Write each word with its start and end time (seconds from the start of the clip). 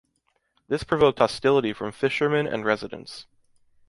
This 0.67 0.83
provoked 0.83 1.19
hostility 1.19 1.73
from 1.73 1.91
fishermen 1.91 2.47
and 2.47 2.65
residents. 2.65 3.27